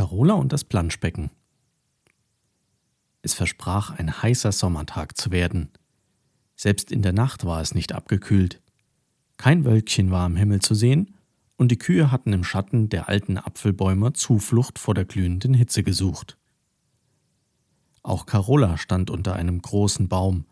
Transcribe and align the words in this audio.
Carola 0.00 0.32
und 0.32 0.50
das 0.50 0.64
Planschbecken. 0.64 1.28
Es 3.20 3.34
versprach 3.34 3.90
ein 3.90 4.22
heißer 4.22 4.50
Sommertag 4.50 5.18
zu 5.18 5.30
werden. 5.30 5.68
Selbst 6.56 6.90
in 6.90 7.02
der 7.02 7.12
Nacht 7.12 7.44
war 7.44 7.60
es 7.60 7.74
nicht 7.74 7.92
abgekühlt. 7.92 8.62
Kein 9.36 9.66
Wölkchen 9.66 10.10
war 10.10 10.24
am 10.24 10.36
Himmel 10.36 10.62
zu 10.62 10.74
sehen, 10.74 11.18
und 11.58 11.70
die 11.70 11.76
Kühe 11.76 12.10
hatten 12.10 12.32
im 12.32 12.44
Schatten 12.44 12.88
der 12.88 13.10
alten 13.10 13.36
Apfelbäume 13.36 14.14
Zuflucht 14.14 14.78
vor 14.78 14.94
der 14.94 15.04
glühenden 15.04 15.52
Hitze 15.52 15.82
gesucht. 15.82 16.38
Auch 18.02 18.24
Carola 18.24 18.78
stand 18.78 19.10
unter 19.10 19.34
einem 19.34 19.60
großen 19.60 20.08
Baum 20.08 20.46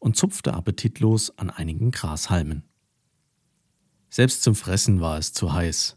und 0.00 0.16
zupfte 0.16 0.54
appetitlos 0.54 1.38
an 1.38 1.50
einigen 1.50 1.92
Grashalmen. 1.92 2.64
Selbst 4.10 4.42
zum 4.42 4.56
Fressen 4.56 5.00
war 5.00 5.18
es 5.18 5.32
zu 5.32 5.52
heiß. 5.52 5.96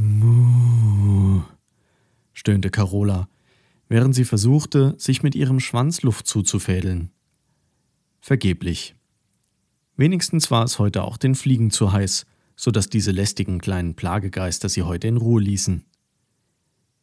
Muh, 0.00 0.87
stöhnte 2.38 2.70
Carola, 2.70 3.28
während 3.88 4.14
sie 4.14 4.24
versuchte, 4.24 4.94
sich 4.96 5.24
mit 5.24 5.34
ihrem 5.34 5.58
Schwanz 5.58 6.02
Luft 6.02 6.28
zuzufädeln. 6.28 7.10
Vergeblich. 8.20 8.94
Wenigstens 9.96 10.48
war 10.52 10.62
es 10.62 10.78
heute 10.78 11.02
auch 11.02 11.16
den 11.16 11.34
Fliegen 11.34 11.72
zu 11.72 11.92
heiß, 11.92 12.26
so 12.54 12.70
dass 12.70 12.88
diese 12.88 13.10
lästigen 13.10 13.58
kleinen 13.58 13.96
Plagegeister 13.96 14.68
sie 14.68 14.84
heute 14.84 15.08
in 15.08 15.16
Ruhe 15.16 15.42
ließen. 15.42 15.84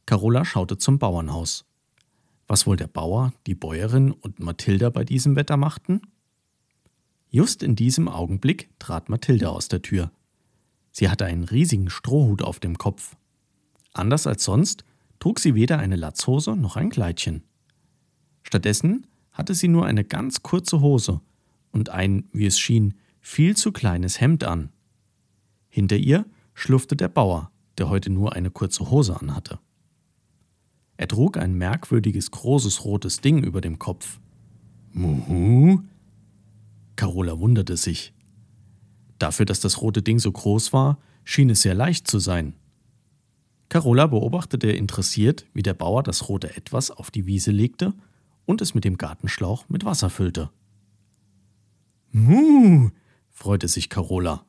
Carola 0.05 0.45
schaute 0.45 0.77
zum 0.77 0.99
Bauernhaus. 0.99 1.65
Was 2.47 2.65
wohl 2.65 2.77
der 2.77 2.87
Bauer, 2.87 3.33
die 3.45 3.55
Bäuerin 3.55 4.11
und 4.11 4.39
Mathilda 4.39 4.89
bei 4.89 5.03
diesem 5.03 5.35
Wetter 5.35 5.57
machten? 5.57 6.01
Just 7.29 7.61
in 7.61 7.75
diesem 7.75 8.07
Augenblick 8.07 8.69
trat 8.79 9.09
Mathilda 9.09 9.49
aus 9.49 9.67
der 9.67 9.81
Tür. 9.81 10.11
Sie 10.91 11.09
hatte 11.09 11.25
einen 11.25 11.43
riesigen 11.43 11.89
Strohhut 11.89 12.41
auf 12.41 12.61
dem 12.61 12.77
Kopf. 12.77 13.17
Anders 13.91 14.27
als 14.27 14.45
sonst 14.45 14.84
trug 15.25 15.39
sie 15.39 15.55
weder 15.55 15.79
eine 15.79 15.95
Latzhose 15.95 16.55
noch 16.55 16.75
ein 16.75 16.91
Kleidchen. 16.91 17.41
Stattdessen 18.43 19.07
hatte 19.31 19.55
sie 19.55 19.67
nur 19.67 19.87
eine 19.87 20.03
ganz 20.03 20.43
kurze 20.43 20.81
Hose 20.81 21.19
und 21.71 21.89
ein, 21.89 22.29
wie 22.31 22.45
es 22.45 22.59
schien, 22.59 22.93
viel 23.21 23.57
zu 23.57 23.71
kleines 23.71 24.21
Hemd 24.21 24.43
an. 24.43 24.69
Hinter 25.67 25.97
ihr 25.97 26.27
schlurfte 26.53 26.95
der 26.95 27.07
Bauer, 27.07 27.49
der 27.79 27.89
heute 27.89 28.11
nur 28.11 28.33
eine 28.33 28.51
kurze 28.51 28.91
Hose 28.91 29.19
anhatte. 29.19 29.57
Er 30.95 31.07
trug 31.07 31.37
ein 31.37 31.55
merkwürdiges 31.55 32.29
großes 32.29 32.85
rotes 32.85 33.19
Ding 33.19 33.43
über 33.43 33.61
dem 33.61 33.79
Kopf. 33.79 34.19
Muhu? 34.91 35.81
Carola 36.97 37.39
wunderte 37.39 37.77
sich. 37.77 38.13
Dafür, 39.17 39.47
dass 39.47 39.59
das 39.59 39.81
rote 39.81 40.03
Ding 40.03 40.19
so 40.19 40.31
groß 40.31 40.71
war, 40.71 40.99
schien 41.23 41.49
es 41.49 41.63
sehr 41.63 41.73
leicht 41.73 42.07
zu 42.07 42.19
sein. 42.19 42.53
Carola 43.75 44.07
beobachtete 44.07 44.71
interessiert, 44.71 45.47
wie 45.53 45.61
der 45.61 45.73
Bauer 45.73 46.01
das 46.01 46.29
rote 46.29 46.55
Etwas 46.55 46.91
auf 46.91 47.11
die 47.11 47.25
Wiese 47.25 47.51
legte 47.51 47.93
und 48.45 48.61
es 48.61 48.73
mit 48.73 48.85
dem 48.85 48.97
Gartenschlauch 48.97 49.67
mit 49.67 49.83
Wasser 49.83 50.09
füllte. 50.09 50.49
Muh, 52.13 52.91
freute 53.31 53.67
sich 53.67 53.89
Carola. 53.89 54.45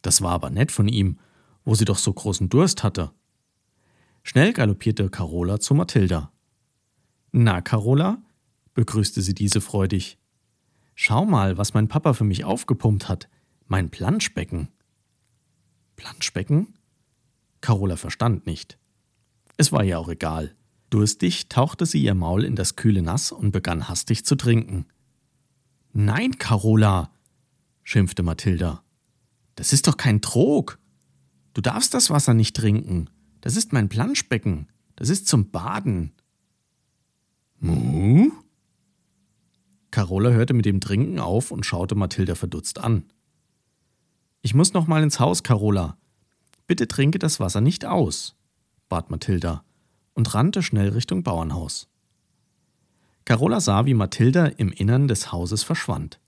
Das 0.00 0.22
war 0.22 0.30
aber 0.30 0.48
nett 0.48 0.72
von 0.72 0.88
ihm, 0.88 1.18
wo 1.66 1.74
sie 1.74 1.84
doch 1.84 1.98
so 1.98 2.10
großen 2.10 2.48
Durst 2.48 2.82
hatte. 2.82 3.10
Schnell 4.22 4.54
galoppierte 4.54 5.10
Carola 5.10 5.60
zu 5.60 5.74
Mathilda. 5.74 6.32
Na, 7.32 7.60
Carola? 7.60 8.22
begrüßte 8.72 9.20
sie 9.20 9.34
diese 9.34 9.60
freudig. 9.60 10.16
Schau 10.94 11.26
mal, 11.26 11.58
was 11.58 11.74
mein 11.74 11.88
Papa 11.88 12.14
für 12.14 12.24
mich 12.24 12.46
aufgepumpt 12.46 13.10
hat. 13.10 13.28
Mein 13.66 13.90
Planschbecken. 13.90 14.68
Planschbecken? 15.96 16.68
Carola 17.64 17.96
verstand 17.96 18.44
nicht. 18.44 18.78
Es 19.56 19.72
war 19.72 19.82
ihr 19.84 19.98
auch 19.98 20.10
egal. 20.10 20.54
Durstig 20.90 21.48
tauchte 21.48 21.86
sie 21.86 22.02
ihr 22.02 22.12
Maul 22.12 22.44
in 22.44 22.56
das 22.56 22.76
kühle 22.76 23.00
Nass 23.00 23.32
und 23.32 23.52
begann 23.52 23.88
hastig 23.88 24.26
zu 24.26 24.36
trinken. 24.36 24.84
Nein, 25.94 26.36
Carola, 26.36 27.10
schimpfte 27.82 28.22
Mathilda. 28.22 28.84
Das 29.54 29.72
ist 29.72 29.86
doch 29.86 29.96
kein 29.96 30.20
Trog. 30.20 30.78
Du 31.54 31.62
darfst 31.62 31.94
das 31.94 32.10
Wasser 32.10 32.34
nicht 32.34 32.54
trinken. 32.54 33.08
Das 33.40 33.56
ist 33.56 33.72
mein 33.72 33.88
Planschbecken. 33.88 34.68
Das 34.94 35.08
ist 35.08 35.26
zum 35.26 35.50
Baden. 35.50 36.12
Muh? 37.60 38.30
Carola 39.90 40.32
hörte 40.32 40.52
mit 40.52 40.66
dem 40.66 40.80
Trinken 40.82 41.18
auf 41.18 41.50
und 41.50 41.64
schaute 41.64 41.94
Mathilda 41.94 42.34
verdutzt 42.34 42.78
an. 42.78 43.04
Ich 44.42 44.52
muss 44.52 44.74
noch 44.74 44.86
mal 44.86 45.02
ins 45.02 45.18
Haus, 45.18 45.42
Carola. 45.42 45.96
Bitte 46.66 46.88
trinke 46.88 47.18
das 47.18 47.40
Wasser 47.40 47.60
nicht 47.60 47.84
aus, 47.84 48.36
bat 48.88 49.10
Mathilda 49.10 49.64
und 50.14 50.34
rannte 50.34 50.62
schnell 50.62 50.88
Richtung 50.90 51.22
Bauernhaus. 51.22 51.88
Carola 53.24 53.60
sah, 53.60 53.86
wie 53.86 53.94
Mathilda 53.94 54.46
im 54.46 54.70
Innern 54.70 55.08
des 55.08 55.32
Hauses 55.32 55.62
verschwand. 55.62 56.20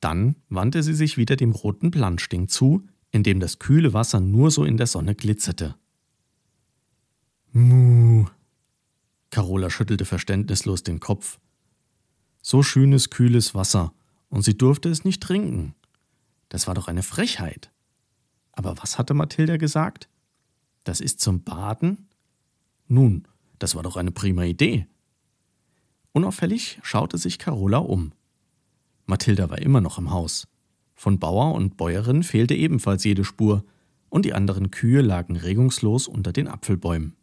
Dann 0.00 0.36
wandte 0.48 0.82
sie 0.82 0.94
sich 0.94 1.16
wieder 1.16 1.36
dem 1.36 1.52
roten 1.52 1.90
Planschding 1.90 2.48
zu, 2.48 2.86
in 3.10 3.22
dem 3.22 3.40
das 3.40 3.58
kühle 3.58 3.92
Wasser 3.92 4.20
nur 4.20 4.50
so 4.50 4.64
in 4.64 4.76
der 4.76 4.86
Sonne 4.86 5.14
glitzerte. 5.14 5.76
Muh. 7.52 8.26
Carola 9.30 9.70
schüttelte 9.70 10.04
verständnislos 10.04 10.82
den 10.82 11.00
Kopf. 11.00 11.38
So 12.42 12.62
schönes, 12.62 13.10
kühles 13.10 13.54
Wasser, 13.54 13.92
und 14.28 14.42
sie 14.42 14.56
durfte 14.56 14.88
es 14.88 15.04
nicht 15.04 15.22
trinken. 15.22 15.74
Das 16.48 16.66
war 16.66 16.74
doch 16.74 16.88
eine 16.88 17.02
Frechheit. 17.02 17.70
Aber 18.56 18.76
was 18.78 18.98
hatte 18.98 19.14
Mathilda 19.14 19.56
gesagt? 19.56 20.08
Das 20.84 21.00
ist 21.00 21.20
zum 21.20 21.42
Baden? 21.42 22.08
Nun, 22.86 23.26
das 23.58 23.74
war 23.74 23.82
doch 23.82 23.96
eine 23.96 24.12
prima 24.12 24.44
Idee. 24.44 24.86
Unauffällig 26.12 26.78
schaute 26.82 27.18
sich 27.18 27.38
Carola 27.38 27.78
um. 27.78 28.12
Mathilda 29.06 29.50
war 29.50 29.58
immer 29.58 29.80
noch 29.80 29.98
im 29.98 30.10
Haus. 30.10 30.46
Von 30.94 31.18
Bauer 31.18 31.54
und 31.54 31.76
Bäuerin 31.76 32.22
fehlte 32.22 32.54
ebenfalls 32.54 33.04
jede 33.04 33.24
Spur, 33.24 33.64
und 34.08 34.24
die 34.24 34.32
anderen 34.32 34.70
Kühe 34.70 35.02
lagen 35.02 35.36
regungslos 35.36 36.06
unter 36.06 36.32
den 36.32 36.46
Apfelbäumen. 36.46 37.16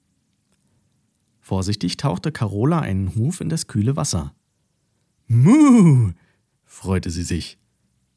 Vorsichtig 1.39 1.95
tauchte 1.95 2.33
Carola 2.33 2.79
einen 2.79 3.15
Huf 3.15 3.39
in 3.39 3.47
das 3.47 3.67
kühle 3.67 3.95
Wasser. 3.95 4.35
Muh, 5.27 6.11
freute 6.65 7.09
sie 7.09 7.23
sich. 7.23 7.57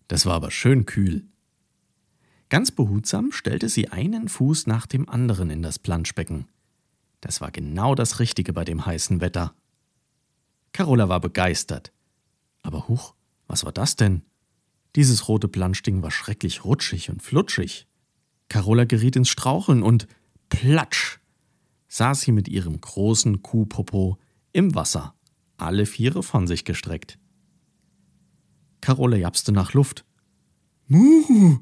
Das 0.08 0.26
war 0.26 0.34
aber 0.34 0.50
schön 0.50 0.86
kühl. 0.86 1.24
Ganz 2.54 2.70
behutsam 2.70 3.32
stellte 3.32 3.68
sie 3.68 3.88
einen 3.88 4.28
Fuß 4.28 4.68
nach 4.68 4.86
dem 4.86 5.08
anderen 5.08 5.50
in 5.50 5.60
das 5.60 5.80
Planschbecken. 5.80 6.46
Das 7.20 7.40
war 7.40 7.50
genau 7.50 7.96
das 7.96 8.20
Richtige 8.20 8.52
bei 8.52 8.64
dem 8.64 8.86
heißen 8.86 9.20
Wetter. 9.20 9.56
Carola 10.70 11.08
war 11.08 11.18
begeistert. 11.18 11.92
Aber 12.62 12.86
huch, 12.86 13.14
was 13.48 13.64
war 13.64 13.72
das 13.72 13.96
denn? 13.96 14.22
Dieses 14.94 15.26
rote 15.26 15.48
Planschding 15.48 16.04
war 16.04 16.12
schrecklich 16.12 16.64
rutschig 16.64 17.10
und 17.10 17.24
flutschig. 17.24 17.88
Carola 18.48 18.84
geriet 18.84 19.16
ins 19.16 19.30
Straucheln 19.30 19.82
und 19.82 20.06
platsch 20.48 21.18
saß 21.88 22.20
sie 22.20 22.30
mit 22.30 22.46
ihrem 22.46 22.80
großen 22.80 23.42
Kuhpopo 23.42 24.16
im 24.52 24.76
Wasser 24.76 25.16
alle 25.56 25.86
Viere 25.86 26.22
von 26.22 26.46
sich 26.46 26.64
gestreckt. 26.64 27.18
Carola 28.80 29.16
japste 29.16 29.50
nach 29.50 29.72
Luft. 29.72 30.04
Muh! 30.86 31.58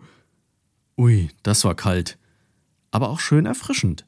Ui, 0.96 1.30
das 1.42 1.64
war 1.64 1.74
kalt, 1.74 2.18
aber 2.90 3.08
auch 3.08 3.20
schön 3.20 3.46
erfrischend. 3.46 4.06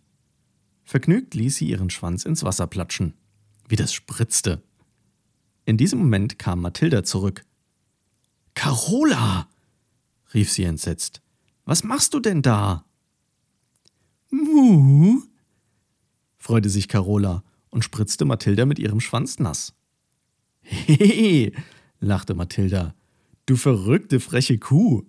Vergnügt 0.84 1.34
ließ 1.34 1.56
sie 1.56 1.68
ihren 1.68 1.90
Schwanz 1.90 2.24
ins 2.24 2.44
Wasser 2.44 2.66
platschen, 2.66 3.14
wie 3.68 3.76
das 3.76 3.92
spritzte. 3.92 4.62
In 5.64 5.76
diesem 5.76 5.98
Moment 5.98 6.38
kam 6.38 6.60
Mathilda 6.60 7.04
zurück. 7.04 7.44
Carola! 8.54 9.48
rief 10.34 10.52
sie 10.52 10.64
entsetzt. 10.64 11.22
Was 11.64 11.84
machst 11.84 12.12
du 12.12 12.20
denn 12.20 12.42
da? 12.42 12.84
Muh! 14.30 15.22
freute 16.36 16.68
sich 16.68 16.88
Carola 16.88 17.42
und 17.70 17.84
spritzte 17.84 18.26
Mathilda 18.26 18.66
mit 18.66 18.78
ihrem 18.78 19.00
Schwanz 19.00 19.38
nass. 19.38 19.72
Hehe, 20.60 21.52
lachte 22.00 22.34
Mathilda, 22.34 22.94
du 23.46 23.56
verrückte 23.56 24.20
freche 24.20 24.58
Kuh. 24.58 25.04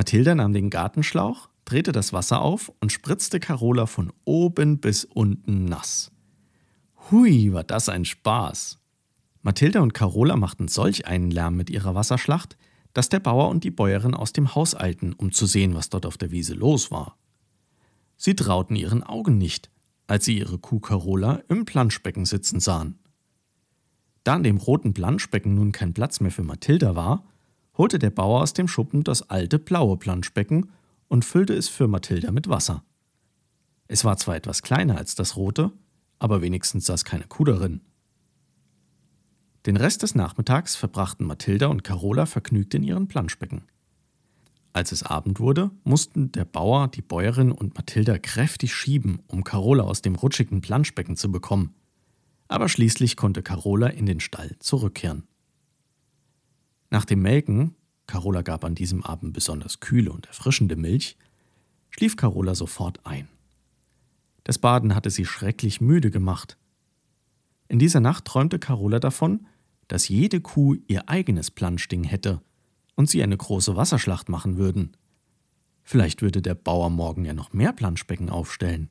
Mathilda 0.00 0.34
nahm 0.34 0.54
den 0.54 0.70
Gartenschlauch, 0.70 1.50
drehte 1.66 1.92
das 1.92 2.14
Wasser 2.14 2.40
auf 2.40 2.72
und 2.80 2.90
spritzte 2.90 3.38
Carola 3.38 3.84
von 3.84 4.14
oben 4.24 4.78
bis 4.78 5.04
unten 5.04 5.66
nass. 5.66 6.10
Hui, 7.10 7.52
war 7.52 7.64
das 7.64 7.90
ein 7.90 8.06
Spaß. 8.06 8.78
Mathilda 9.42 9.80
und 9.80 9.92
Carola 9.92 10.36
machten 10.36 10.68
solch 10.68 11.06
einen 11.06 11.30
Lärm 11.30 11.54
mit 11.54 11.68
ihrer 11.68 11.94
Wasserschlacht, 11.94 12.56
dass 12.94 13.10
der 13.10 13.20
Bauer 13.20 13.50
und 13.50 13.62
die 13.62 13.70
Bäuerin 13.70 14.14
aus 14.14 14.32
dem 14.32 14.54
Haus 14.54 14.74
eilten, 14.74 15.12
um 15.12 15.32
zu 15.32 15.44
sehen, 15.44 15.74
was 15.74 15.90
dort 15.90 16.06
auf 16.06 16.16
der 16.16 16.30
Wiese 16.30 16.54
los 16.54 16.90
war. 16.90 17.18
Sie 18.16 18.34
trauten 18.34 18.76
ihren 18.76 19.02
Augen 19.02 19.36
nicht, 19.36 19.68
als 20.06 20.24
sie 20.24 20.38
ihre 20.38 20.56
Kuh 20.56 20.80
Carola 20.80 21.42
im 21.50 21.66
Planschbecken 21.66 22.24
sitzen 22.24 22.58
sahen. 22.58 22.98
Da 24.24 24.34
in 24.36 24.44
dem 24.44 24.56
roten 24.56 24.94
Planschbecken 24.94 25.54
nun 25.54 25.72
kein 25.72 25.92
Platz 25.92 26.20
mehr 26.20 26.32
für 26.32 26.42
Mathilda 26.42 26.96
war, 26.96 27.29
holte 27.80 27.98
der 27.98 28.10
Bauer 28.10 28.42
aus 28.42 28.52
dem 28.52 28.68
Schuppen 28.68 29.04
das 29.04 29.30
alte 29.30 29.58
blaue 29.58 29.96
Planschbecken 29.96 30.70
und 31.08 31.24
füllte 31.24 31.54
es 31.54 31.70
für 31.70 31.88
Mathilda 31.88 32.30
mit 32.30 32.46
Wasser. 32.46 32.84
Es 33.88 34.04
war 34.04 34.18
zwar 34.18 34.36
etwas 34.36 34.60
kleiner 34.60 34.98
als 34.98 35.14
das 35.14 35.34
rote, 35.34 35.72
aber 36.18 36.42
wenigstens 36.42 36.84
saß 36.84 37.06
keine 37.06 37.24
Kuh 37.24 37.44
darin. 37.44 37.80
Den 39.64 39.78
Rest 39.78 40.02
des 40.02 40.14
Nachmittags 40.14 40.76
verbrachten 40.76 41.26
Mathilda 41.26 41.68
und 41.68 41.82
Carola 41.82 42.26
vergnügt 42.26 42.74
in 42.74 42.82
ihren 42.82 43.08
Planschbecken. 43.08 43.62
Als 44.74 44.92
es 44.92 45.02
Abend 45.02 45.40
wurde, 45.40 45.70
mussten 45.82 46.32
der 46.32 46.44
Bauer, 46.44 46.88
die 46.88 47.00
Bäuerin 47.00 47.50
und 47.50 47.76
Mathilda 47.76 48.18
kräftig 48.18 48.74
schieben, 48.74 49.20
um 49.26 49.42
Carola 49.42 49.84
aus 49.84 50.02
dem 50.02 50.16
rutschigen 50.16 50.60
Planschbecken 50.60 51.16
zu 51.16 51.32
bekommen. 51.32 51.74
Aber 52.46 52.68
schließlich 52.68 53.16
konnte 53.16 53.42
Carola 53.42 53.86
in 53.86 54.04
den 54.04 54.20
Stall 54.20 54.56
zurückkehren. 54.58 55.29
Nach 56.90 57.04
dem 57.04 57.22
Melken, 57.22 57.76
Carola 58.06 58.42
gab 58.42 58.64
an 58.64 58.74
diesem 58.74 59.04
Abend 59.04 59.32
besonders 59.32 59.78
kühle 59.78 60.12
und 60.12 60.26
erfrischende 60.26 60.74
Milch, 60.76 61.16
schlief 61.90 62.16
Carola 62.16 62.54
sofort 62.54 63.06
ein. 63.06 63.28
Das 64.42 64.58
Baden 64.58 64.94
hatte 64.94 65.10
sie 65.10 65.24
schrecklich 65.24 65.80
müde 65.80 66.10
gemacht. 66.10 66.58
In 67.68 67.78
dieser 67.78 68.00
Nacht 68.00 68.24
träumte 68.24 68.58
Carola 68.58 68.98
davon, 68.98 69.46
dass 69.86 70.08
jede 70.08 70.40
Kuh 70.40 70.76
ihr 70.88 71.08
eigenes 71.08 71.50
Planschding 71.50 72.04
hätte 72.04 72.42
und 72.96 73.08
sie 73.08 73.22
eine 73.22 73.36
große 73.36 73.76
Wasserschlacht 73.76 74.28
machen 74.28 74.56
würden. 74.56 74.96
Vielleicht 75.84 76.22
würde 76.22 76.42
der 76.42 76.54
Bauer 76.54 76.90
morgen 76.90 77.24
ja 77.24 77.34
noch 77.34 77.52
mehr 77.52 77.72
Planschbecken 77.72 78.28
aufstellen. 78.28 78.90